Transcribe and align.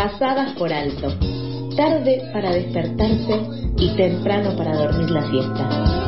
pasadas 0.00 0.52
por 0.52 0.72
alto, 0.72 1.12
tarde 1.76 2.22
para 2.32 2.54
despertarse 2.54 3.38
y 3.76 3.94
temprano 3.96 4.56
para 4.56 4.74
dormir 4.74 5.10
la 5.10 5.30
siesta. 5.30 5.99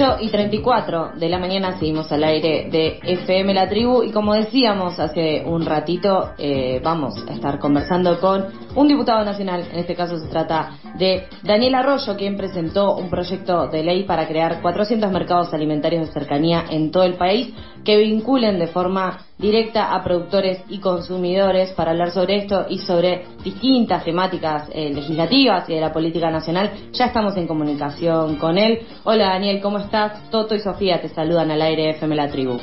8 0.00 0.16
y 0.22 0.28
34 0.28 1.12
de 1.16 1.28
la 1.28 1.38
mañana 1.38 1.78
seguimos 1.78 2.10
al 2.10 2.24
aire 2.24 2.68
de 2.70 3.00
FM 3.02 3.52
La 3.52 3.68
Tribu 3.68 4.02
y 4.02 4.12
como 4.12 4.32
decíamos 4.32 4.98
hace 4.98 5.42
un 5.44 5.66
ratito, 5.66 6.30
eh, 6.38 6.80
vamos 6.82 7.22
a 7.28 7.34
estar 7.34 7.58
conversando 7.58 8.18
con 8.18 8.46
un 8.74 8.88
diputado 8.88 9.22
nacional, 9.26 9.68
en 9.70 9.80
este 9.80 9.94
caso 9.94 10.18
se 10.18 10.28
trata 10.28 10.70
de 10.96 11.26
Daniel 11.42 11.74
Arroyo, 11.74 12.16
quien 12.16 12.38
presentó 12.38 12.96
un 12.96 13.10
proyecto 13.10 13.68
de 13.68 13.82
ley 13.82 14.04
para 14.04 14.26
crear 14.26 14.62
400 14.62 15.10
mercados 15.12 15.52
alimentarios 15.52 16.06
de 16.06 16.12
cercanía 16.14 16.64
en 16.70 16.90
todo 16.90 17.04
el 17.04 17.14
país 17.14 17.52
que 17.84 17.96
vinculen 17.98 18.58
de 18.58 18.66
forma 18.66 19.18
directa 19.38 19.94
a 19.94 20.04
productores 20.04 20.62
y 20.68 20.80
consumidores 20.80 21.72
para 21.72 21.92
hablar 21.92 22.10
sobre 22.10 22.36
esto 22.36 22.66
y 22.68 22.78
sobre 22.78 23.24
distintas 23.42 24.04
temáticas 24.04 24.68
eh, 24.72 24.92
legislativas 24.92 25.68
y 25.68 25.74
de 25.74 25.80
la 25.80 25.92
política 25.92 26.30
nacional. 26.30 26.70
Ya 26.92 27.06
estamos 27.06 27.36
en 27.36 27.46
comunicación 27.46 28.36
con 28.36 28.58
él. 28.58 28.80
Hola 29.04 29.28
Daniel, 29.28 29.60
¿cómo 29.60 29.78
estás? 29.78 30.30
Toto 30.30 30.54
y 30.54 30.60
Sofía 30.60 31.00
te 31.00 31.08
saludan 31.08 31.50
al 31.50 31.62
aire 31.62 31.90
FM 31.90 32.14
La 32.16 32.28
Tribu. 32.28 32.58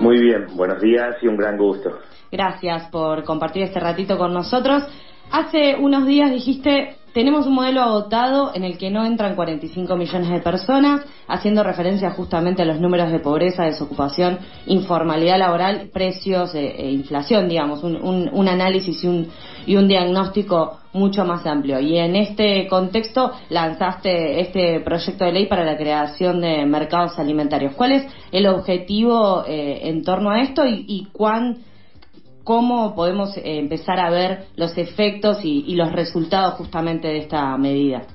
Muy 0.00 0.20
bien, 0.20 0.46
buenos 0.54 0.80
días 0.80 1.16
y 1.22 1.26
un 1.26 1.36
gran 1.36 1.56
gusto. 1.56 1.90
Gracias 2.30 2.88
por 2.90 3.24
compartir 3.24 3.62
este 3.62 3.80
ratito 3.80 4.18
con 4.18 4.32
nosotros. 4.32 4.84
Hace 5.30 5.76
unos 5.76 6.06
días 6.06 6.30
dijiste 6.30 6.96
tenemos 7.16 7.46
un 7.46 7.54
modelo 7.54 7.80
agotado 7.80 8.50
en 8.54 8.62
el 8.62 8.76
que 8.76 8.90
no 8.90 9.06
entran 9.06 9.36
45 9.36 9.96
millones 9.96 10.28
de 10.28 10.40
personas, 10.40 11.00
haciendo 11.26 11.62
referencia 11.62 12.10
justamente 12.10 12.60
a 12.60 12.66
los 12.66 12.78
números 12.78 13.10
de 13.10 13.20
pobreza, 13.20 13.64
desocupación, 13.64 14.38
informalidad 14.66 15.38
laboral, 15.38 15.88
precios 15.94 16.54
e, 16.54 16.66
e 16.66 16.90
inflación, 16.90 17.48
digamos, 17.48 17.82
un, 17.82 18.48
análisis 18.48 19.02
y 19.02 19.06
un, 19.06 19.28
y 19.66 19.76
un 19.76 19.88
diagnóstico 19.88 20.80
mucho 20.92 21.24
más 21.24 21.46
amplio. 21.46 21.80
Y 21.80 21.96
en 21.96 22.16
este 22.16 22.68
contexto 22.68 23.32
lanzaste 23.48 24.40
este 24.40 24.80
proyecto 24.80 25.24
de 25.24 25.32
ley 25.32 25.46
para 25.46 25.64
la 25.64 25.78
creación 25.78 26.42
de 26.42 26.66
mercados 26.66 27.18
alimentarios. 27.18 27.72
¿Cuál 27.76 27.92
es 27.92 28.06
el 28.30 28.46
objetivo 28.46 29.42
eh, 29.48 29.88
en 29.88 30.04
torno 30.04 30.28
a 30.32 30.42
esto 30.42 30.66
y, 30.66 30.84
y 30.86 31.06
cuán 31.12 31.60
cómo 32.46 32.94
podemos 32.94 33.36
eh, 33.36 33.58
empezar 33.58 33.98
a 33.98 34.08
ver 34.08 34.44
los 34.54 34.78
efectos 34.78 35.40
y, 35.42 35.74
los 35.74 35.92
resultados 35.92 36.54
justamente 36.54 37.08
de 37.08 37.18
esta 37.18 37.58
medida. 37.58 38.06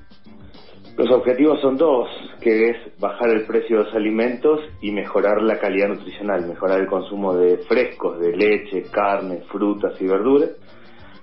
Los 0.98 1.12
objetivos 1.12 1.60
son 1.60 1.76
dos, 1.76 2.08
que 2.40 2.70
es 2.70 2.78
bajar 2.98 3.30
el 3.30 3.46
precio 3.46 3.78
de 3.78 3.84
los 3.84 3.94
alimentos 3.94 4.62
y 4.82 4.92
mejorar 4.92 5.42
la 5.42 5.60
calidad 5.60 5.90
nutricional, 5.90 6.48
mejorar 6.48 6.80
el 6.80 6.88
consumo 6.88 7.36
de 7.36 7.58
frescos, 7.68 8.20
de 8.20 8.36
leche, 8.36 8.84
carne, 8.90 9.42
frutas 9.52 10.00
y 10.00 10.08
verduras. 10.08 10.52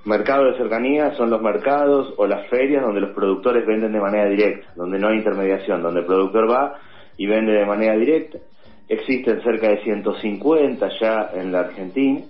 Mercados 0.05 0.53
de 0.53 0.59
cercanía 0.59 1.15
son 1.17 1.31
los 1.31 1.41
mercados 1.41 2.13
o 2.19 2.27
las 2.27 2.47
ferias 2.51 2.83
donde 2.83 3.01
los 3.01 3.15
productores 3.15 3.67
venden 3.67 3.93
de 3.93 4.01
manera 4.01 4.29
directa, 4.29 4.67
donde 4.77 4.99
no 4.99 5.09
hay 5.09 5.17
intermediación, 5.17 5.83
donde 5.83 6.01
el 6.01 6.07
productor 6.07 6.51
va 6.51 6.79
y 7.17 7.27
vende 7.27 7.53
de 7.53 7.65
manera 7.65 7.97
directa. 7.97 8.39
Existen 8.87 9.43
cerca 9.43 9.69
de 9.69 9.83
150 9.83 10.89
ya 11.01 11.31
en 11.35 11.53
la 11.53 11.61
Argentina 11.61 12.21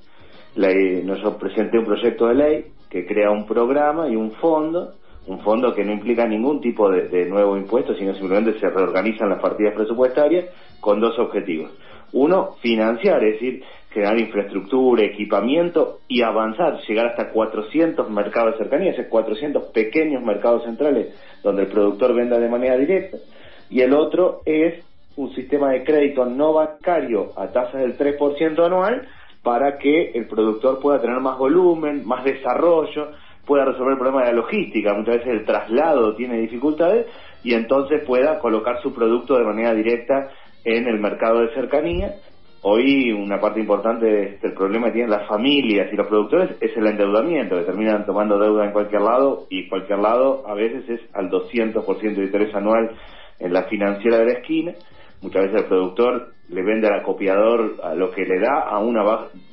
nos 0.59 1.34
presenté 1.37 1.78
un 1.78 1.84
proyecto 1.84 2.27
de 2.27 2.34
ley 2.34 2.64
que 2.91 3.06
crea 3.06 3.31
un 3.31 3.47
programa 3.47 4.09
y 4.09 4.17
un 4.17 4.33
fondo, 4.33 4.95
un 5.27 5.41
fondo 5.41 5.75
que 5.75 5.84
no 5.84 5.92
implica 5.92 6.27
ningún 6.27 6.61
tipo 6.61 6.91
de, 6.91 7.27
nuevo 7.27 7.56
impuesto, 7.56 7.95
sino 7.95 8.15
simplemente 8.15 8.59
se 8.59 8.69
reorganizan 8.69 9.28
las 9.28 9.41
partidas 9.41 9.75
presupuestarias 9.75 10.47
con 10.81 11.00
dos 11.00 11.19
objetivos. 11.19 11.70
Uno, 12.12 12.56
financiar, 12.62 13.23
es 13.23 13.34
decir, 13.34 13.62
generar 13.91 14.19
infraestructura, 14.19 15.05
equipamiento 15.05 15.99
y 16.09 16.22
avanzar, 16.22 16.81
llegar 16.88 17.06
hasta 17.06 17.31
400 17.31 18.11
mercados 18.11 18.53
de 18.53 18.59
cercanía, 18.59 18.93
esos 18.93 19.06
400 19.06 19.65
pequeños 19.72 20.22
mercados 20.22 20.65
centrales 20.65 21.15
donde 21.43 21.62
el 21.62 21.69
productor 21.69 22.15
venda 22.15 22.38
de 22.38 22.49
manera 22.49 22.77
directa. 22.77 23.19
Y 23.71 23.82
el 23.82 23.93
otro 23.93 24.41
es 24.47 24.82
un 25.16 25.34
sistema 25.34 25.72
de 25.72 25.84
crédito 25.84 26.25
no 26.25 26.55
bancario 26.55 27.32
a 27.37 27.49
tasas 27.49 27.81
del 27.81 27.99
3% 27.99 28.65
anual 28.65 29.06
para 29.48 29.78
que 29.78 30.10
el 30.10 30.26
productor 30.26 30.78
pueda 30.78 31.00
tener 31.00 31.20
más 31.20 31.38
volumen, 31.38 32.06
más 32.06 32.22
desarrollo, 32.22 33.12
pueda 33.47 33.64
resolver 33.64 33.92
el 33.92 33.98
problema 33.98 34.20
de 34.20 34.26
la 34.26 34.41
logística, 34.42 34.92
muchas 34.92 35.16
veces 35.16 35.32
el 35.32 35.47
traslado 35.47 36.14
tiene 36.16 36.36
dificultades 36.36 37.06
y 37.42 37.54
entonces 37.54 38.04
pueda 38.06 38.41
colocar 38.41 38.82
su 38.82 38.92
producto 38.92 39.38
de 39.38 39.47
manera 39.47 39.72
directa 39.72 40.28
en 40.64 40.87
el 40.87 41.00
mercado 41.00 41.41
de 41.41 41.54
cercanía. 41.54 42.16
Hoy 42.60 43.10
una 43.10 43.41
parte 43.41 43.58
importante 43.58 44.38
del 44.42 44.53
problema 44.53 44.88
que 44.88 44.92
tienen 44.92 45.12
las 45.12 45.26
familias 45.26 45.88
y 45.91 45.97
los 45.97 46.08
productores 46.08 46.50
es 46.60 46.76
el 46.76 46.87
endeudamiento, 46.87 47.56
que 47.56 47.62
terminan 47.62 48.04
tomando 48.04 48.38
deuda 48.38 48.66
en 48.66 48.72
cualquier 48.72 49.00
lado 49.00 49.47
y 49.48 49.66
cualquier 49.66 50.00
lado 50.00 50.47
a 50.47 50.53
veces 50.53 50.87
es 50.91 51.00
al 51.14 51.31
200% 51.31 52.00
de 52.00 52.22
interés 52.22 52.54
anual 52.54 52.91
en 53.38 53.50
la 53.54 53.62
financiera 53.62 54.19
de 54.19 54.26
la 54.26 54.32
esquina 54.32 54.75
muchas 55.22 55.44
veces 55.44 55.62
el 55.62 55.69
productor 55.69 56.32
le 56.48 56.62
vende 56.62 56.88
al 56.88 57.00
acopiador 57.00 57.76
a 57.82 57.94
lo 57.94 58.10
que 58.10 58.25
le 58.25 58.38
da 58.38 58.60
a 58.60 58.78
una 58.78 59.03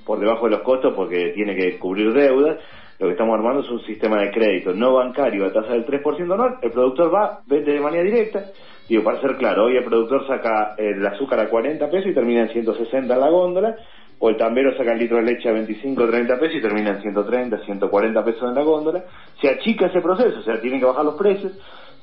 por 0.05 0.19
debajo 0.19 0.45
de 0.45 0.51
los 0.51 0.61
costos 0.61 0.93
porque 0.95 1.31
tiene 1.33 1.55
que 1.55 1.77
cubrir 1.77 2.13
deudas. 2.13 2.57
Lo 2.99 3.07
que 3.07 3.13
estamos 3.13 3.35
armando 3.35 3.61
es 3.61 3.69
un 3.69 3.81
sistema 3.81 4.21
de 4.21 4.31
crédito 4.31 4.73
no 4.73 4.93
bancario 4.93 5.45
a 5.45 5.51
tasa 5.51 5.73
del 5.73 5.85
3% 5.85 6.33
anual. 6.33 6.57
El 6.61 6.71
productor 6.71 7.13
va, 7.13 7.41
vende 7.45 7.73
de 7.73 7.81
manera 7.81 8.03
directa. 8.03 8.45
Digo, 8.88 9.03
para 9.03 9.19
ser 9.19 9.35
claro, 9.35 9.66
hoy 9.66 9.75
el 9.75 9.83
productor 9.83 10.25
saca 10.27 10.75
el 10.77 11.05
azúcar 11.05 11.39
a 11.39 11.49
40 11.49 11.89
pesos 11.89 12.11
y 12.11 12.13
termina 12.13 12.43
en 12.43 12.49
160 12.49 13.13
en 13.13 13.19
la 13.19 13.29
góndola, 13.29 13.75
o 14.19 14.29
el 14.29 14.38
tambero 14.38 14.77
saca 14.77 14.93
el 14.93 14.99
litro 14.99 15.17
de 15.17 15.23
leche 15.23 15.49
a 15.49 15.53
25 15.53 16.03
o 16.03 16.07
30 16.07 16.39
pesos 16.39 16.55
y 16.55 16.61
termina 16.61 16.91
en 16.91 17.01
130, 17.01 17.66
140 17.66 18.23
pesos 18.23 18.43
en 18.43 18.55
la 18.55 18.61
góndola. 18.61 19.03
Se 19.41 19.49
achica 19.49 19.87
ese 19.87 20.01
proceso, 20.01 20.39
o 20.39 20.43
sea, 20.43 20.61
tienen 20.61 20.79
que 20.79 20.85
bajar 20.85 21.03
los 21.03 21.16
precios. 21.16 21.51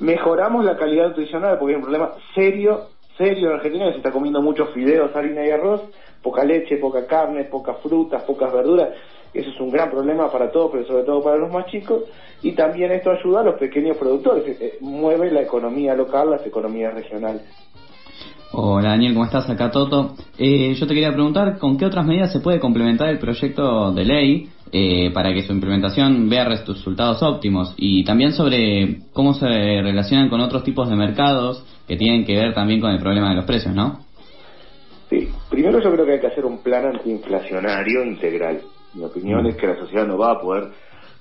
Mejoramos 0.00 0.64
la 0.64 0.76
calidad 0.76 1.08
nutricional 1.08 1.56
porque 1.58 1.74
hay 1.74 1.76
un 1.76 1.84
problema 1.84 2.10
serio 2.34 2.88
serio 3.16 3.50
en 3.50 3.56
Argentina 3.56 3.86
que 3.86 3.92
se 3.92 3.96
está 3.98 4.10
comiendo 4.10 4.42
muchos 4.42 4.70
fideos, 4.70 5.14
harina 5.14 5.44
y 5.46 5.50
arroz, 5.50 5.82
poca 6.22 6.44
leche, 6.44 6.76
poca 6.76 7.06
carne, 7.06 7.44
pocas 7.44 7.78
frutas, 7.82 8.22
pocas 8.22 8.52
verduras. 8.52 8.90
Eso 9.34 9.48
es 9.48 9.60
un 9.60 9.70
gran 9.70 9.90
problema 9.90 10.30
para 10.30 10.50
todos, 10.50 10.70
pero 10.72 10.86
sobre 10.86 11.04
todo 11.04 11.22
para 11.22 11.38
los 11.38 11.50
más 11.50 11.66
chicos. 11.66 12.02
Y 12.42 12.52
también 12.52 12.92
esto 12.92 13.10
ayuda 13.10 13.40
a 13.40 13.44
los 13.44 13.54
pequeños 13.58 13.96
productores, 13.96 14.60
eh, 14.60 14.78
mueve 14.80 15.30
la 15.30 15.42
economía 15.42 15.94
local, 15.94 16.30
las 16.30 16.46
economías 16.46 16.92
regionales. 16.92 17.42
Hola 18.54 18.90
Daniel, 18.90 19.14
¿cómo 19.14 19.24
estás? 19.24 19.48
Acá 19.48 19.70
Toto. 19.70 20.14
Eh, 20.36 20.74
yo 20.74 20.86
te 20.86 20.92
quería 20.92 21.12
preguntar 21.12 21.58
con 21.58 21.78
qué 21.78 21.86
otras 21.86 22.04
medidas 22.04 22.30
se 22.32 22.40
puede 22.40 22.60
complementar 22.60 23.08
el 23.08 23.18
proyecto 23.18 23.92
de 23.92 24.04
ley 24.04 24.48
eh, 24.70 25.10
para 25.14 25.32
que 25.32 25.42
su 25.42 25.52
implementación 25.52 26.28
vea 26.28 26.44
resultados 26.44 27.22
óptimos 27.22 27.72
y 27.78 28.04
también 28.04 28.32
sobre 28.32 28.98
cómo 29.14 29.32
se 29.32 29.46
relacionan 29.46 30.28
con 30.28 30.42
otros 30.42 30.64
tipos 30.64 30.90
de 30.90 30.96
mercados 30.96 31.64
que 31.88 31.96
tienen 31.96 32.26
que 32.26 32.36
ver 32.36 32.52
también 32.52 32.80
con 32.80 32.90
el 32.90 32.98
problema 32.98 33.30
de 33.30 33.36
los 33.36 33.46
precios, 33.46 33.74
¿no? 33.74 34.00
Sí, 35.08 35.28
primero 35.52 35.80
yo 35.80 35.92
creo 35.92 36.06
que 36.06 36.12
hay 36.12 36.20
que 36.20 36.28
hacer 36.28 36.46
un 36.46 36.62
plan 36.62 36.86
antiinflacionario 36.86 38.04
integral. 38.04 38.62
Mi 38.94 39.04
opinión 39.04 39.46
es 39.46 39.56
que 39.56 39.66
la 39.66 39.76
sociedad 39.76 40.06
no 40.06 40.16
va 40.16 40.32
a 40.32 40.40
poder 40.40 40.70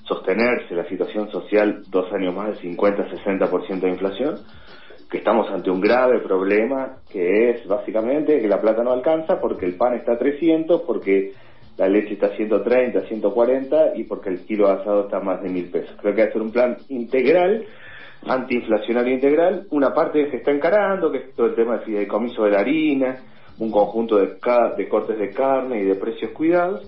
sostenerse 0.06 0.74
la 0.74 0.88
situación 0.88 1.30
social 1.30 1.84
dos 1.90 2.12
años 2.14 2.34
más 2.34 2.48
de 2.48 2.70
50-60% 2.70 3.82
de 3.82 3.90
inflación 3.90 4.36
que 5.10 5.18
estamos 5.18 5.50
ante 5.52 5.70
un 5.70 5.82
grave 5.82 6.20
problema 6.22 7.00
que 7.12 7.50
es 7.50 7.68
básicamente 7.68 8.40
que 8.40 8.48
la 8.48 8.62
plata 8.62 8.82
no 8.82 8.94
alcanza 8.94 9.42
porque 9.42 9.66
el 9.66 9.76
pan 9.76 9.96
está 9.96 10.14
a 10.14 10.18
300, 10.18 10.84
porque 10.84 11.34
la 11.76 11.90
leche 11.90 12.14
está 12.14 12.28
a 12.28 12.38
130, 12.38 13.02
140 13.02 13.98
y 13.98 14.06
porque 14.06 14.30
el 14.30 14.46
kilo 14.46 14.68
de 14.68 14.76
asado 14.76 15.04
está 15.04 15.18
a 15.18 15.22
más 15.22 15.44
de 15.44 15.50
mil 15.50 15.70
pesos. 15.70 15.94
Creo 16.00 16.16
que 16.16 16.22
hay 16.22 16.28
que 16.28 16.32
hacer 16.32 16.42
un 16.42 16.52
plan 16.54 16.78
integral, 16.88 17.66
antiinflacionario 18.26 19.14
integral. 19.14 19.68
Una 19.72 19.94
parte 19.94 20.32
se 20.32 20.38
está 20.38 20.52
encarando, 20.52 21.12
que 21.12 21.18
es 21.18 21.36
todo 21.36 21.48
el 21.48 21.56
tema 21.56 21.74
del 21.74 21.86
fideicomiso 21.86 22.46
de 22.46 22.52
la 22.52 22.60
harina, 22.62 23.20
un 23.62 23.72
conjunto 23.72 24.18
de, 24.18 24.38
de 24.78 24.90
cortes 24.90 25.18
de 25.18 25.30
carne 25.32 25.82
y 25.82 25.86
de 25.86 25.96
precios 25.96 26.32
cuidados. 26.32 26.86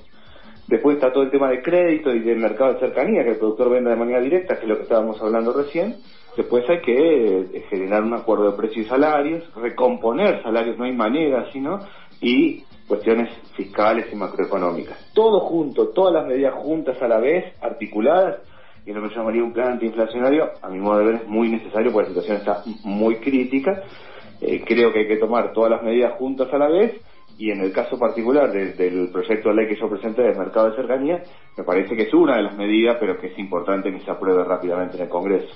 Después 0.68 0.96
está 0.96 1.12
todo 1.12 1.24
el 1.24 1.32
tema 1.32 1.50
de 1.50 1.62
crédito 1.62 2.14
y 2.14 2.20
del 2.20 2.38
mercado 2.38 2.74
de 2.74 2.80
cercanía, 2.80 3.24
que 3.24 3.32
el 3.32 3.38
productor 3.38 3.70
venda 3.70 3.92
de 3.92 3.98
manera 3.98 4.22
directa, 4.22 4.56
que 4.56 4.64
es 4.64 4.70
lo 4.70 4.78
que 4.78 4.84
estábamos 4.84 5.22
hablando 5.22 5.54
recién 5.54 5.98
Después 6.36 6.68
hay 6.68 6.82
que 6.82 7.42
eh, 7.42 7.66
generar 7.70 8.04
un 8.04 8.14
acuerdo 8.14 8.52
de 8.52 8.58
precios 8.58 8.88
y 8.88 8.90
salarios, 8.90 9.44
recomponer 9.56 10.42
salarios, 10.42 10.78
no 10.78 10.86
hay 10.86 10.94
manera, 10.94 11.52
sino, 11.52 11.80
y 12.22 12.64
cuestiones 12.88 13.30
fiscales 13.56 14.08
y 14.12 14.16
macroeconómicas. 14.16 15.12
Todo 15.14 15.42
junto, 15.42 15.90
todas 15.90 16.14
las 16.14 16.26
medidas 16.26 16.56
juntas 16.56 17.00
a 17.02 17.08
la 17.08 17.20
vez, 17.20 17.54
articuladas, 17.62 18.40
y 18.86 18.92
lo 18.92 19.08
que 19.08 19.16
llamaría 19.16 19.44
un 19.44 19.54
plan 19.54 19.74
antiinflacionario, 19.74 20.50
a 20.62 20.70
mi 20.70 20.80
modo 20.80 21.00
de 21.00 21.06
ver, 21.06 21.16
es 21.16 21.28
muy 21.28 21.50
necesario 21.50 21.92
porque 21.94 22.10
la 22.10 22.16
situación 22.16 22.38
está 22.38 22.64
muy 22.84 23.18
crítica. 23.18 23.84
Eh, 24.46 24.64
creo 24.66 24.92
que 24.92 25.00
hay 25.00 25.08
que 25.08 25.18
tomar 25.18 25.54
todas 25.54 25.72
las 25.72 25.84
medidas 25.84 26.14
juntas 26.18 26.52
a 26.54 26.58
la 26.58 26.68
vez 26.68 27.00
y 27.38 27.50
en 27.52 27.62
el 27.62 27.72
caso 27.72 27.98
particular 27.98 28.52
del 28.52 29.10
proyecto 29.10 29.50
de 29.50 29.56
ley 29.56 29.68
que 29.68 29.80
yo 29.80 29.90
presenté 29.90 30.22
del 30.22 30.38
mercado 30.38 30.70
de 30.70 30.76
cercanía, 30.76 31.24
me 31.58 31.64
parece 31.64 31.96
que 31.96 32.04
es 32.04 32.14
una 32.14 32.36
de 32.38 32.44
las 32.44 32.56
medidas, 32.56 32.98
pero 33.00 33.18
que 33.18 33.28
es 33.28 33.40
importante 33.40 33.92
que 33.92 34.02
se 34.02 34.12
apruebe 34.12 34.44
rápidamente 34.44 34.98
en 34.98 35.04
el 35.04 35.10
Congreso. 35.10 35.54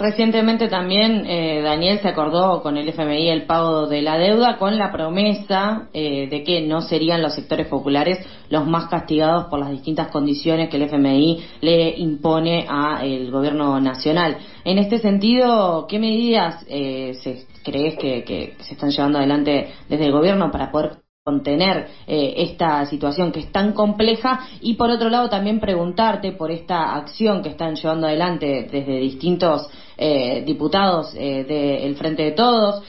Recientemente 0.00 0.68
también 0.68 1.26
eh, 1.26 1.60
Daniel 1.60 1.98
se 2.00 2.08
acordó 2.08 2.62
con 2.62 2.78
el 2.78 2.88
FMI 2.88 3.28
el 3.28 3.42
pago 3.42 3.86
de 3.86 4.00
la 4.00 4.16
deuda 4.16 4.56
con 4.56 4.78
la 4.78 4.90
promesa 4.90 5.90
eh, 5.92 6.26
de 6.26 6.42
que 6.42 6.62
no 6.62 6.80
serían 6.80 7.20
los 7.20 7.34
sectores 7.34 7.66
populares 7.66 8.18
los 8.48 8.66
más 8.66 8.86
castigados 8.86 9.48
por 9.48 9.58
las 9.58 9.70
distintas 9.70 10.08
condiciones 10.08 10.70
que 10.70 10.78
el 10.78 10.84
FMI 10.84 11.44
le 11.60 11.98
impone 11.98 12.64
al 12.66 13.30
gobierno 13.30 13.78
nacional. 13.78 14.38
En 14.64 14.78
este 14.78 15.00
sentido, 15.00 15.86
¿qué 15.86 15.98
medidas 15.98 16.64
eh, 16.70 17.12
se, 17.22 17.46
crees 17.62 17.98
que, 17.98 18.24
que 18.24 18.54
se 18.60 18.72
están 18.72 18.92
llevando 18.92 19.18
adelante 19.18 19.68
desde 19.90 20.06
el 20.06 20.12
gobierno 20.12 20.50
para 20.50 20.72
poder 20.72 20.92
contener 21.30 21.86
eh, 22.08 22.34
esta 22.38 22.84
situación 22.86 23.30
que 23.30 23.38
es 23.38 23.52
tan 23.52 23.72
compleja 23.72 24.40
y 24.60 24.74
por 24.74 24.90
otro 24.90 25.08
lado 25.08 25.28
también 25.28 25.60
preguntarte 25.60 26.32
por 26.32 26.50
esta 26.50 26.96
acción 26.96 27.40
que 27.40 27.50
están 27.50 27.76
llevando 27.76 28.08
adelante 28.08 28.68
desde 28.70 28.98
distintos 28.98 29.68
eh, 29.96 30.42
diputados 30.44 31.14
eh, 31.14 31.44
del 31.44 31.94
Frente 31.94 32.22
de 32.24 32.32
Todos, 32.32 32.82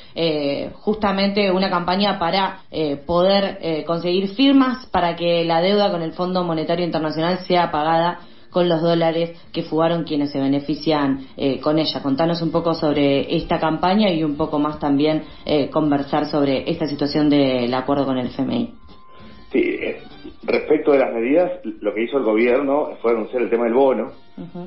justamente 0.73 1.51
una 1.51 1.69
campaña 1.69 2.17
para 2.17 2.61
poder 3.05 3.83
conseguir 3.85 4.29
firmas 4.29 4.85
para 4.87 5.15
que 5.15 5.43
la 5.45 5.61
deuda 5.61 5.91
con 5.91 6.01
el 6.01 6.13
Fondo 6.13 6.43
Monetario 6.43 6.85
Internacional 6.85 7.39
sea 7.47 7.69
pagada 7.69 8.19
con 8.51 8.69
los 8.69 8.81
dólares 8.81 9.31
que 9.51 9.63
fugaron 9.63 10.03
quienes 10.03 10.31
se 10.31 10.39
benefician 10.39 11.25
eh, 11.37 11.59
con 11.59 11.79
ella. 11.79 12.03
Contanos 12.03 12.41
un 12.41 12.51
poco 12.51 12.73
sobre 12.73 13.35
esta 13.35 13.59
campaña 13.59 14.11
y 14.11 14.23
un 14.23 14.35
poco 14.35 14.59
más 14.59 14.77
también 14.79 15.23
eh, 15.45 15.69
conversar 15.69 16.25
sobre 16.25 16.69
esta 16.69 16.85
situación 16.85 17.29
del 17.29 17.73
acuerdo 17.73 18.05
con 18.05 18.17
el 18.17 18.27
FMI. 18.27 18.75
Sí, 19.51 19.59
eh, 19.59 20.01
respecto 20.43 20.91
de 20.91 20.99
las 20.99 21.13
medidas, 21.13 21.51
lo 21.63 21.93
que 21.93 22.03
hizo 22.03 22.17
el 22.17 22.23
gobierno 22.23 22.89
fue 23.01 23.11
anunciar 23.11 23.41
el 23.41 23.49
tema 23.49 23.63
del 23.65 23.73
bono, 23.73 24.11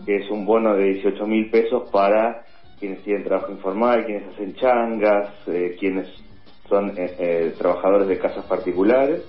que 0.05 0.17
es 0.17 0.31
un 0.31 0.45
bono 0.45 0.75
de 0.75 0.95
18 0.95 1.27
mil 1.27 1.51
pesos 1.51 1.89
para 1.91 2.45
quienes 2.79 3.03
tienen 3.03 3.25
trabajo 3.25 3.51
informal, 3.51 4.05
quienes 4.05 4.29
hacen 4.29 4.55
changas, 4.57 5.31
quienes 5.79 6.09
son 6.69 6.95
trabajadores 7.59 8.09
de 8.09 8.19
casas 8.19 8.45
particulares, 8.45 9.23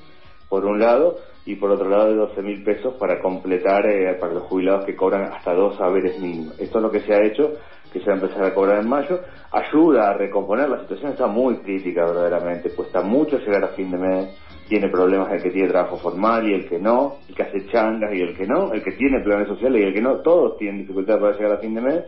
por 0.49 0.65
un 0.65 0.79
lado, 0.79 1.17
y 1.45 1.55
por 1.55 1.71
otro 1.71 1.87
lado 1.87 2.09
de 2.09 2.15
12 2.15 2.41
mil 2.41 2.63
pesos 2.63 2.95
para 2.95 3.19
completar 3.19 3.85
eh, 3.85 4.15
para 4.19 4.33
los 4.33 4.43
jubilados 4.43 4.85
que 4.85 4.95
cobran 4.95 5.31
hasta 5.31 5.53
dos 5.53 5.77
saberes 5.77 6.19
mínimos. 6.19 6.59
Esto 6.59 6.79
es 6.79 6.81
lo 6.81 6.91
que 6.91 7.01
se 7.01 7.13
ha 7.13 7.23
hecho, 7.23 7.53
que 7.93 7.99
se 7.99 8.07
va 8.07 8.13
a 8.13 8.19
empezar 8.19 8.43
a 8.43 8.53
cobrar 8.53 8.81
en 8.81 8.89
mayo, 8.89 9.19
ayuda 9.51 10.09
a 10.09 10.13
recomponer, 10.13 10.67
la 10.67 10.81
situación 10.81 11.11
está 11.11 11.27
muy 11.27 11.57
crítica 11.57 12.03
verdaderamente, 12.05 12.71
cuesta 12.71 13.01
mucho 13.01 13.37
llegar 13.37 13.63
a 13.63 13.69
fin 13.69 13.91
de 13.91 13.97
mes, 13.97 14.41
tiene 14.67 14.89
problemas 14.89 15.31
el 15.31 15.43
que 15.43 15.51
tiene 15.51 15.69
trabajo 15.69 15.97
formal 15.97 16.49
y 16.49 16.55
el 16.55 16.67
que 16.67 16.79
no, 16.79 17.17
el 17.29 17.35
que 17.35 17.43
hace 17.43 17.67
changas 17.67 18.11
y 18.13 18.21
el 18.21 18.35
que 18.35 18.47
no, 18.47 18.73
el 18.73 18.83
que 18.83 18.93
tiene 18.93 19.19
planes 19.19 19.47
sociales 19.47 19.81
y 19.81 19.85
el 19.85 19.93
que 19.93 20.01
no, 20.01 20.21
todos 20.21 20.57
tienen 20.57 20.79
dificultad 20.79 21.19
para 21.19 21.37
llegar 21.37 21.53
a 21.53 21.57
fin 21.57 21.75
de 21.75 21.81
mes, 21.81 22.03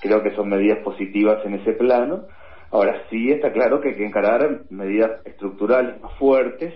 creo 0.00 0.22
que 0.22 0.34
son 0.34 0.48
medidas 0.48 0.78
positivas 0.82 1.44
en 1.44 1.54
ese 1.54 1.72
plano. 1.72 2.22
Ahora 2.70 3.02
sí 3.10 3.30
está 3.30 3.52
claro 3.52 3.80
que 3.80 3.90
hay 3.90 3.96
que 3.96 4.06
encarar 4.06 4.62
medidas 4.70 5.24
estructurales 5.26 6.00
más 6.00 6.14
fuertes 6.18 6.74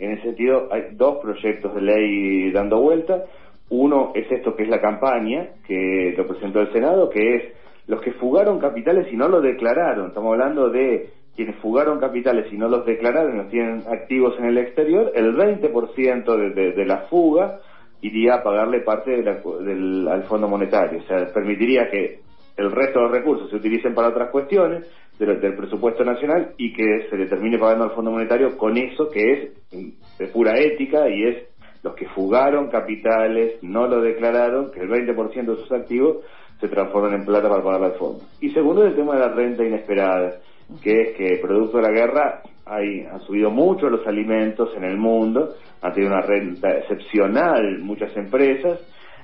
en 0.00 0.12
ese 0.12 0.22
sentido, 0.22 0.68
hay 0.72 0.94
dos 0.96 1.18
proyectos 1.18 1.74
de 1.74 1.82
ley 1.82 2.50
dando 2.52 2.80
vuelta. 2.80 3.24
Uno 3.68 4.12
es 4.14 4.30
esto 4.32 4.56
que 4.56 4.62
es 4.62 4.68
la 4.68 4.80
campaña, 4.80 5.50
que 5.66 6.14
lo 6.16 6.26
presentó 6.26 6.60
el 6.60 6.72
Senado, 6.72 7.10
que 7.10 7.36
es 7.36 7.42
los 7.86 8.00
que 8.00 8.12
fugaron 8.12 8.58
capitales 8.58 9.06
y 9.12 9.16
no 9.16 9.28
lo 9.28 9.42
declararon. 9.42 10.08
Estamos 10.08 10.32
hablando 10.32 10.70
de 10.70 11.10
quienes 11.36 11.56
fugaron 11.56 12.00
capitales 12.00 12.50
y 12.50 12.56
no 12.56 12.68
los 12.68 12.86
declararon, 12.86 13.36
los 13.36 13.50
tienen 13.50 13.82
activos 13.88 14.34
en 14.38 14.46
el 14.46 14.58
exterior, 14.58 15.12
el 15.14 15.36
20% 15.36 16.36
de, 16.36 16.50
de, 16.50 16.72
de, 16.72 16.84
la 16.86 17.02
fuga 17.08 17.60
iría 18.00 18.36
a 18.36 18.42
pagarle 18.42 18.80
parte 18.80 19.22
del, 19.22 20.08
al 20.08 20.22
Fondo 20.24 20.48
Monetario. 20.48 21.00
O 21.00 21.02
sea, 21.02 21.32
permitiría 21.32 21.90
que 21.90 22.20
el 22.56 22.70
resto 22.70 22.98
de 22.98 23.04
los 23.06 23.12
recursos 23.12 23.50
se 23.50 23.56
utilicen 23.56 23.94
para 23.94 24.08
otras 24.08 24.30
cuestiones 24.30 24.86
del, 25.18 25.54
presupuesto 25.54 26.04
nacional 26.04 26.52
y 26.56 26.72
que 26.72 27.08
se 27.10 27.16
le 27.16 27.26
termine 27.26 27.58
pagando 27.58 27.84
al 27.84 27.90
Fondo 27.92 28.10
Monetario 28.10 28.56
con 28.56 28.76
eso 28.76 29.08
que 29.10 29.32
es 29.32 30.18
de 30.18 30.26
pura 30.28 30.58
ética 30.58 31.08
y 31.08 31.24
es 31.24 31.36
los 31.82 31.94
que 31.94 32.06
fugaron 32.08 32.68
capitales, 32.68 33.62
no 33.62 33.86
lo 33.86 34.02
declararon, 34.02 34.70
que 34.70 34.80
el 34.80 34.88
20% 34.88 35.46
de 35.46 35.56
sus 35.56 35.72
activos 35.72 36.18
se 36.60 36.68
transformen 36.68 37.20
en 37.20 37.24
plata 37.24 37.48
para 37.48 37.62
pagar 37.62 37.84
al 37.84 37.98
fondo. 37.98 38.22
Y 38.40 38.50
segundo, 38.50 38.84
el 38.84 38.94
tema 38.94 39.14
de 39.14 39.20
la 39.20 39.28
renta 39.28 39.64
inesperada, 39.64 40.40
que 40.82 41.00
es 41.00 41.16
que 41.16 41.38
producto 41.40 41.78
de 41.78 41.82
la 41.84 41.90
guerra 41.90 42.42
hay, 42.66 43.00
han 43.10 43.20
subido 43.20 43.50
mucho 43.50 43.88
los 43.88 44.06
alimentos 44.06 44.70
en 44.76 44.84
el 44.84 44.98
mundo, 44.98 45.54
han 45.80 45.94
tenido 45.94 46.12
una 46.12 46.22
renta 46.22 46.70
excepcional 46.70 47.78
muchas 47.78 48.14
empresas, 48.16 48.78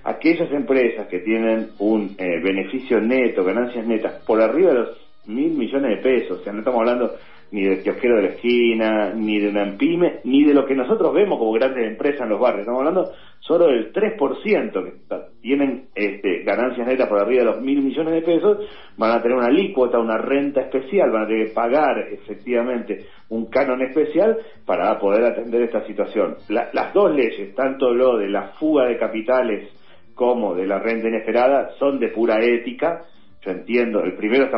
aquellas 0.06 0.50
empresas 0.52 1.08
que 1.08 1.18
tienen 1.18 1.70
un 1.80 2.14
eh, 2.16 2.40
beneficio 2.40 3.00
neto, 3.00 3.44
ganancias 3.44 3.84
netas 3.86 4.22
por 4.24 4.40
arriba 4.40 4.70
de 4.70 4.78
los 4.78 5.06
mil 5.26 5.52
millones 5.52 5.96
de 5.96 6.02
pesos, 6.02 6.40
o 6.40 6.44
sea, 6.44 6.52
no 6.52 6.60
estamos 6.60 6.80
hablando 6.80 7.10
ni 7.50 7.62
del 7.62 7.82
kiosquero 7.82 8.16
de 8.16 8.22
la 8.22 8.28
esquina, 8.28 9.12
ni 9.14 9.38
de 9.40 9.48
una 9.48 9.76
pyme, 9.76 10.20
ni 10.24 10.44
de 10.44 10.54
lo 10.54 10.64
que 10.64 10.74
nosotros 10.74 11.12
vemos 11.12 11.38
como 11.38 11.52
grandes 11.52 11.86
empresas 11.86 12.22
en 12.22 12.28
los 12.30 12.40
barrios, 12.40 12.60
estamos 12.60 12.80
hablando 12.80 13.12
solo 13.40 13.66
del 13.66 13.92
3% 13.92 14.72
que 14.72 15.16
tienen 15.40 15.86
este, 15.94 16.42
ganancias 16.44 16.86
netas 16.86 17.08
por 17.08 17.20
arriba 17.20 17.40
de 17.40 17.50
los 17.50 17.60
mil 17.60 17.82
millones 17.82 18.14
de 18.14 18.22
pesos, 18.22 18.58
van 18.96 19.12
a 19.12 19.22
tener 19.22 19.36
una 19.36 19.46
alícuota, 19.46 19.98
una 19.98 20.18
renta 20.18 20.60
especial, 20.60 21.10
van 21.10 21.24
a 21.24 21.26
tener 21.26 21.48
que 21.48 21.52
pagar 21.52 21.98
efectivamente 22.12 23.06
un 23.28 23.46
canon 23.46 23.82
especial 23.82 24.38
para 24.64 24.98
poder 24.98 25.24
atender 25.24 25.62
esta 25.62 25.84
situación. 25.86 26.36
las 26.48 26.94
dos 26.94 27.12
leyes, 27.12 27.54
tanto 27.54 27.92
lo 27.92 28.18
de 28.18 28.28
la 28.28 28.52
fuga 28.58 28.86
de 28.86 28.98
capitales 28.98 29.68
como 30.16 30.54
de 30.54 30.66
la 30.66 30.80
renta 30.80 31.08
inesperada 31.08 31.70
son 31.78 32.00
de 32.00 32.08
pura 32.08 32.42
ética. 32.42 33.02
Yo 33.42 33.52
entiendo, 33.52 34.00
el 34.00 34.16
primero 34.16 34.48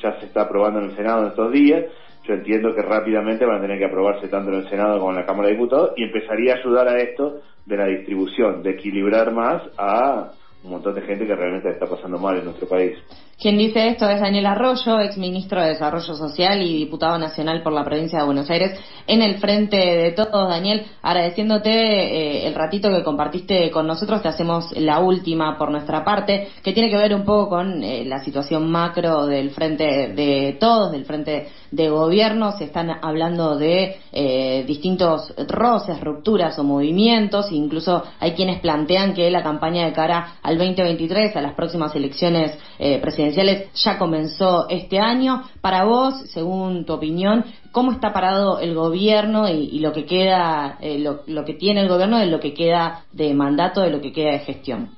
ya 0.00 0.18
se 0.20 0.26
está 0.26 0.42
aprobando 0.42 0.78
en 0.78 0.86
el 0.86 0.96
Senado 0.96 1.22
en 1.22 1.28
estos 1.28 1.52
días. 1.52 1.84
Yo 2.26 2.34
entiendo 2.34 2.74
que 2.74 2.80
rápidamente 2.80 3.44
van 3.44 3.58
a 3.58 3.60
tener 3.60 3.78
que 3.78 3.86
aprobarse 3.86 4.28
tanto 4.28 4.50
en 4.50 4.60
el 4.60 4.68
Senado 4.68 4.98
como 4.98 5.10
en 5.10 5.16
la 5.16 5.26
Cámara 5.26 5.48
de 5.48 5.54
Diputados 5.54 5.92
y 5.96 6.04
empezaría 6.04 6.54
a 6.54 6.58
ayudar 6.58 6.88
a 6.88 6.98
esto 6.98 7.40
de 7.66 7.76
la 7.76 7.86
distribución, 7.86 8.62
de 8.62 8.70
equilibrar 8.70 9.32
más 9.32 9.62
a 9.76 10.30
un 10.62 10.70
montón 10.70 10.94
de 10.94 11.02
gente 11.02 11.26
que 11.26 11.34
realmente 11.34 11.70
está 11.70 11.86
pasando 11.86 12.18
mal 12.18 12.36
en 12.36 12.44
nuestro 12.44 12.68
país. 12.68 12.98
Quien 13.40 13.56
dice 13.56 13.88
esto 13.88 14.06
es 14.06 14.20
Daniel 14.20 14.44
Arroyo, 14.44 15.00
ex 15.00 15.16
ministro 15.16 15.62
de 15.62 15.68
Desarrollo 15.68 16.14
Social 16.14 16.60
y 16.60 16.76
diputado 16.76 17.18
nacional 17.18 17.62
por 17.62 17.72
la 17.72 17.86
provincia 17.86 18.18
de 18.18 18.26
Buenos 18.26 18.50
Aires, 18.50 18.78
en 19.06 19.22
el 19.22 19.38
frente 19.38 19.78
de 19.78 20.12
todos. 20.12 20.50
Daniel, 20.50 20.84
agradeciéndote 21.00 21.70
eh, 21.70 22.46
el 22.46 22.54
ratito 22.54 22.90
que 22.90 23.02
compartiste 23.02 23.70
con 23.70 23.86
nosotros, 23.86 24.20
te 24.20 24.28
hacemos 24.28 24.70
la 24.76 24.98
última 24.98 25.56
por 25.56 25.70
nuestra 25.70 26.04
parte, 26.04 26.48
que 26.62 26.74
tiene 26.74 26.90
que 26.90 26.98
ver 26.98 27.14
un 27.14 27.24
poco 27.24 27.48
con 27.48 27.82
eh, 27.82 28.04
la 28.04 28.22
situación 28.22 28.70
macro 28.70 29.24
del 29.24 29.52
frente 29.52 30.12
de 30.12 30.58
todos, 30.60 30.92
del 30.92 31.06
frente 31.06 31.48
de 31.70 31.88
gobierno. 31.88 32.52
Se 32.52 32.64
están 32.64 32.90
hablando 33.00 33.56
de 33.56 33.96
eh, 34.12 34.64
distintos 34.66 35.32
roces, 35.48 35.98
rupturas 36.00 36.58
o 36.58 36.64
movimientos, 36.64 37.50
incluso 37.52 38.04
hay 38.18 38.32
quienes 38.32 38.60
plantean 38.60 39.14
que 39.14 39.30
la 39.30 39.42
campaña 39.42 39.86
de 39.86 39.94
cara 39.94 40.34
al 40.50 40.58
2023, 40.58 41.36
a 41.36 41.40
las 41.40 41.54
próximas 41.54 41.94
elecciones 41.94 42.58
presidenciales, 43.00 43.72
ya 43.74 43.98
comenzó 43.98 44.68
este 44.68 44.98
año. 44.98 45.42
Para 45.60 45.84
vos, 45.84 46.14
según 46.30 46.84
tu 46.84 46.92
opinión, 46.92 47.44
¿cómo 47.72 47.92
está 47.92 48.12
parado 48.12 48.60
el 48.60 48.74
gobierno 48.74 49.48
y, 49.48 49.78
lo 49.80 49.92
que 49.92 50.04
queda, 50.04 50.78
eh, 50.80 50.98
lo, 50.98 51.44
que 51.44 51.54
tiene 51.54 51.82
el 51.82 51.88
gobierno 51.88 52.18
de 52.18 52.26
lo 52.26 52.40
que 52.40 52.54
queda 52.54 53.04
de 53.12 53.32
mandato, 53.34 53.80
de 53.80 53.90
lo 53.90 54.00
que 54.00 54.12
queda 54.12 54.32
de 54.32 54.40
gestión? 54.40 54.90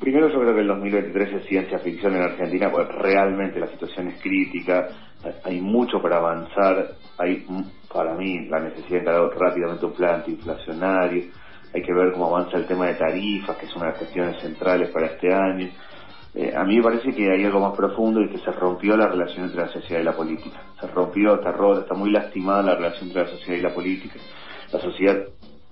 Primero 0.00 0.28
yo 0.28 0.40
creo 0.40 0.54
que 0.54 0.60
el 0.60 0.68
2023 0.68 1.32
es 1.34 1.46
ciencia 1.46 1.78
ficción 1.78 2.14
en 2.16 2.22
Argentina, 2.22 2.70
porque 2.70 2.92
realmente 2.92 3.58
la 3.58 3.68
situación 3.68 4.08
es 4.08 4.20
crítica, 4.20 4.88
hay 5.44 5.60
mucho 5.60 6.00
para 6.02 6.18
avanzar, 6.18 6.90
hay 7.18 7.44
para 7.92 8.14
mí 8.14 8.46
la 8.48 8.60
necesidad 8.60 8.90
de 8.90 8.98
encargar 8.98 9.38
rápidamente 9.38 9.86
un 9.86 9.92
plan 9.92 10.16
antiinflacionario, 10.16 11.24
hay 11.76 11.82
que 11.82 11.92
ver 11.92 12.12
cómo 12.12 12.34
avanza 12.34 12.56
el 12.56 12.66
tema 12.66 12.86
de 12.86 12.94
tarifas, 12.94 13.56
que 13.56 13.66
es 13.66 13.76
una 13.76 13.86
de 13.86 13.90
las 13.92 13.98
cuestiones 13.98 14.40
centrales 14.40 14.88
para 14.90 15.06
este 15.06 15.32
año. 15.32 15.68
Eh, 16.34 16.52
a 16.54 16.64
mí 16.64 16.76
me 16.76 16.82
parece 16.82 17.14
que 17.14 17.30
hay 17.30 17.44
algo 17.44 17.60
más 17.60 17.76
profundo 17.76 18.20
y 18.20 18.28
que 18.30 18.38
se 18.38 18.50
rompió 18.50 18.96
la 18.96 19.08
relación 19.08 19.44
entre 19.44 19.60
la 19.60 19.68
sociedad 19.68 20.00
y 20.00 20.04
la 20.04 20.16
política. 20.16 20.60
Se 20.80 20.86
rompió, 20.86 21.34
está 21.34 21.52
rota, 21.52 21.80
está 21.80 21.94
muy 21.94 22.10
lastimada 22.10 22.62
la 22.62 22.74
relación 22.76 23.08
entre 23.08 23.24
la 23.24 23.28
sociedad 23.28 23.58
y 23.58 23.62
la 23.62 23.74
política. 23.74 24.14
La 24.72 24.80
sociedad 24.80 25.16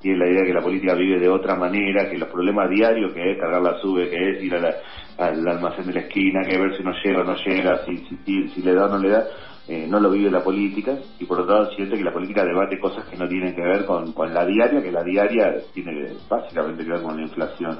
tiene 0.00 0.18
la 0.18 0.26
idea 0.26 0.40
de 0.42 0.46
que 0.48 0.52
la 0.52 0.62
política 0.62 0.94
vive 0.94 1.18
de 1.18 1.28
otra 1.30 1.54
manera, 1.56 2.10
que 2.10 2.18
los 2.18 2.28
problemas 2.28 2.68
diarios, 2.68 3.14
que 3.14 3.32
es 3.32 3.38
cargar 3.38 3.62
la 3.62 3.78
sube, 3.80 4.10
que 4.10 4.30
es 4.30 4.42
ir 4.42 4.54
al 4.54 5.48
almacén 5.48 5.86
de 5.86 5.94
la 5.94 6.00
esquina, 6.00 6.42
que 6.46 6.58
ver 6.58 6.76
si 6.76 6.82
no 6.82 6.92
llega 7.02 7.20
o 7.22 7.24
no 7.24 7.36
llega, 7.36 7.80
si, 7.86 8.48
si, 8.54 8.62
le 8.62 8.74
da 8.74 8.84
o 8.84 8.88
no 8.88 8.98
le 8.98 9.08
da, 9.08 9.24
eh, 9.66 9.86
no 9.88 9.98
lo 9.98 10.10
vive 10.10 10.30
la 10.30 10.44
política 10.44 10.98
y 11.18 11.24
por 11.24 11.40
otro 11.40 11.54
lado 11.54 11.70
siente 11.74 11.96
que 11.96 12.04
la 12.04 12.12
política 12.12 12.44
debate 12.44 12.78
cosas 12.78 13.06
que 13.06 13.16
no 13.16 13.28
tienen 13.28 13.54
que 13.54 13.62
ver 13.62 13.86
con, 13.86 14.12
con 14.12 14.32
la 14.32 14.44
diaria, 14.44 14.82
que 14.82 14.92
la 14.92 15.02
diaria 15.02 15.56
tiene 15.72 16.12
básicamente 16.28 16.84
que 16.84 16.90
ver 16.90 17.02
con 17.02 17.16
la 17.16 17.22
inflación. 17.22 17.78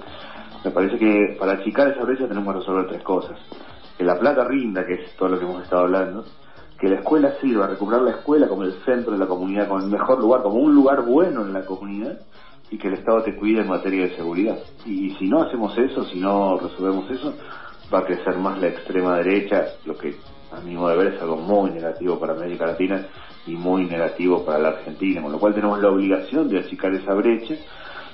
Me 0.65 0.71
parece 0.71 0.99
que 0.99 1.37
para 1.39 1.53
achicar 1.53 1.89
esa 1.89 2.05
brecha 2.05 2.27
tenemos 2.27 2.53
que 2.55 2.61
resolver 2.61 2.87
tres 2.89 3.03
cosas. 3.03 3.39
Que 3.99 4.05
la 4.05 4.19
plata 4.19 4.45
rinda, 4.45 4.85
que 4.87 4.95
es 4.95 5.17
todo 5.17 5.29
lo 5.29 5.39
que 5.39 5.45
hemos 5.45 5.63
estado 5.63 5.83
hablando, 5.83 6.25
que 6.81 6.89
la 6.89 6.97
escuela 6.97 7.35
sirva, 7.41 7.67
recuperar 7.67 8.03
la 8.03 8.13
escuela 8.13 8.49
como 8.49 8.63
el 8.63 8.73
centro 8.85 9.13
de 9.13 9.19
la 9.19 9.27
comunidad, 9.27 9.69
como 9.69 9.81
el 9.81 9.91
mejor 9.91 10.19
lugar, 10.21 10.43
como 10.43 10.57
un 10.57 10.75
lugar 10.75 11.03
bueno 11.03 11.43
en 11.43 11.53
la 11.53 11.65
comunidad, 11.65 12.19
y 12.71 12.79
que 12.79 12.89
el 12.89 12.95
Estado 12.95 13.23
te 13.23 13.37
cuide 13.37 13.61
en 13.61 13.69
materia 13.69 14.07
de 14.07 14.17
seguridad. 14.17 14.59
Y, 14.85 15.11
si 15.17 15.29
no 15.29 15.43
hacemos 15.43 15.77
eso, 15.79 16.05
si 16.07 16.19
no 16.19 16.59
resolvemos 16.59 17.11
eso, 17.11 17.35
va 17.93 18.01
a 18.01 18.05
crecer 18.05 18.37
más 18.39 18.59
la 18.59 18.69
extrema 18.69 19.19
derecha, 19.19 19.67
lo 19.85 19.97
que 19.97 20.17
a 20.57 20.61
mi 20.61 20.75
modo 20.75 20.91
de 20.91 20.97
ver 20.97 21.15
es 21.15 21.23
algo 21.23 21.37
muy 21.37 21.71
negativo 21.71 22.19
para 22.19 22.35
América 22.35 22.67
Latina 22.67 23.07
y 23.47 23.53
muy 23.53 23.85
negativo 23.85 24.45
para 24.45 24.59
la 24.59 24.69
Argentina, 24.69 25.23
con 25.23 25.33
lo 25.33 25.39
cual 25.39 25.55
tenemos 25.55 25.81
la 25.81 25.91
obligación 25.91 26.49
de 26.49 26.61
achicar 26.61 26.95
esa 26.95 27.15
brecha 27.15 27.55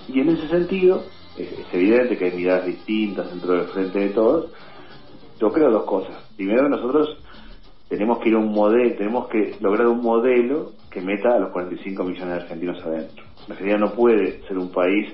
y 0.09 0.21
en 0.21 0.31
ese 0.31 0.49
sentido 0.49 1.03
es, 1.37 1.49
evidente 1.73 2.17
que 2.17 2.27
hay 2.27 2.33
miradas 2.33 2.67
distintas 2.67 3.31
dentro 3.31 3.53
del 3.55 3.67
frente 3.69 3.99
de 3.99 4.09
todos. 4.11 4.51
Yo 5.41 5.53
creo 5.53 5.71
dos 5.71 5.85
cosas. 5.85 6.17
Primero, 6.37 6.69
nosotros 6.69 7.17
tenemos 7.89 8.19
que 8.19 8.29
ir 8.29 8.35
a 8.35 8.39
un 8.39 8.53
modelo, 8.53 8.97
tenemos 8.97 9.29
que 9.29 9.57
lograr 9.61 9.87
un 9.87 10.03
modelo 10.03 10.73
que 10.91 11.01
meta 11.01 11.35
a 11.35 11.39
los 11.39 11.51
45 11.53 12.05
millones 12.05 12.29
de 12.29 12.43
argentinos 12.43 12.83
adentro. 12.85 13.25
La 13.47 13.55
Argentina 13.55 13.79
no 13.79 13.93
puede 13.93 14.43
ser 14.47 14.59
un 14.59 14.71
país 14.71 15.09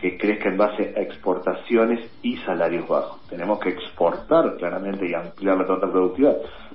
que 0.00 0.16
crezca 0.16 0.48
en 0.48 0.56
base 0.56 0.94
a 0.96 1.00
exportaciones 1.00 2.00
y 2.22 2.36
salarios 2.38 2.88
bajos. 2.88 3.20
Tenemos 3.28 3.60
que 3.60 3.68
exportar 3.68 4.56
claramente 4.56 5.06
y 5.06 5.14
ampliar 5.14 5.58
la 5.58 5.66
torta 5.66 5.90
productiva, 5.90 6.32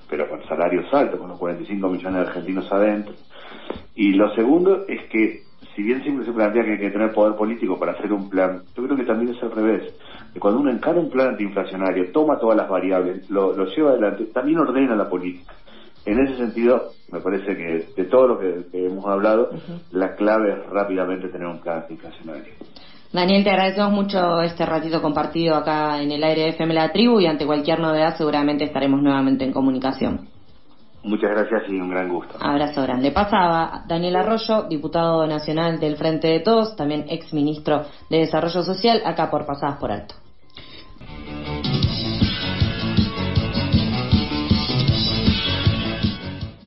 pero 0.07 0.29
con 0.29 0.43
salarios 0.47 0.93
altos, 0.93 1.19
con 1.19 1.29
los 1.29 1.39
45 1.39 1.89
millones 1.89 2.21
de 2.21 2.27
argentinos 2.27 2.71
adentro. 2.71 3.15
Y 3.95 4.13
lo 4.13 4.33
segundo 4.35 4.85
es 4.87 5.09
que, 5.09 5.41
si 5.75 5.81
bien 5.81 6.03
siempre 6.03 6.25
se 6.25 6.33
plantea 6.33 6.63
que 6.63 6.73
hay 6.73 6.77
que 6.77 6.91
tener 6.91 7.11
poder 7.13 7.35
político 7.35 7.79
para 7.79 7.93
hacer 7.93 8.13
un 8.13 8.29
plan, 8.29 8.61
yo 8.75 8.83
creo 8.83 8.95
que 8.95 9.05
también 9.05 9.33
es 9.33 9.41
al 9.41 9.51
revés. 9.51 9.93
Que 10.31 10.39
cuando 10.39 10.59
uno 10.59 10.69
encara 10.69 10.99
un 10.99 11.09
plan 11.09 11.29
antiinflacionario, 11.29 12.11
toma 12.11 12.37
todas 12.37 12.57
las 12.57 12.69
variables, 12.69 13.27
lo, 13.31 13.55
lleva 13.65 13.91
adelante, 13.91 14.25
también 14.25 14.59
ordena 14.59 14.95
la 14.95 15.09
política. 15.09 15.53
En 16.05 16.19
ese 16.19 16.37
sentido, 16.37 16.91
me 17.11 17.19
parece 17.19 17.57
que 17.57 17.87
de 17.95 18.07
todo 18.07 18.27
lo 18.27 18.39
que, 18.39 18.67
hemos 18.73 19.05
hablado, 19.07 19.49
la 19.91 20.13
clave 20.13 20.51
es 20.51 20.69
rápidamente 20.69 21.29
tener 21.29 21.47
un 21.47 21.59
plan 21.59 21.79
antiinflacionario. 21.79 22.53
Daniel, 23.13 23.43
te 23.43 23.49
agradecemos 23.49 23.91
mucho 23.91 24.41
este 24.41 24.65
ratito 24.65 25.01
compartido 25.01 25.55
acá 25.55 26.01
en 26.01 26.11
el 26.11 26.23
aire 26.23 26.41
de 26.41 26.49
FM 26.49 26.73
La 26.73 26.91
Tribu 26.91 27.19
y 27.19 27.27
ante 27.27 27.45
cualquier 27.45 27.79
novedad 27.79 28.17
seguramente 28.17 28.65
estaremos 28.65 29.01
nuevamente 29.01 29.45
en 29.45 29.53
comunicación. 29.53 30.27
Muchas 31.05 31.29
gracias 31.29 31.69
y 31.69 31.79
un 31.79 31.91
gran 31.91 32.09
gusto. 32.09 32.35
Abrazo 32.41 32.81
grande. 32.81 33.11
Pasaba 33.11 33.83
Daniel 33.87 34.15
Arroyo, 34.15 34.63
diputado 34.63 35.27
nacional 35.27 35.79
del 35.79 35.97
Frente 35.97 36.27
de 36.27 36.39
Todos, 36.39 36.75
también 36.75 37.05
ex 37.07 37.31
ministro 37.31 37.85
de 38.09 38.17
Desarrollo 38.17 38.63
Social, 38.63 39.03
acá 39.05 39.29
por 39.29 39.45
Pasadas 39.45 39.77
por 39.77 39.91
Alto. 39.91 40.15